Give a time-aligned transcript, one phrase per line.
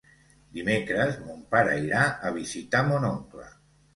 [0.59, 3.49] Dimecres mon pare irà a visitar mon oncle.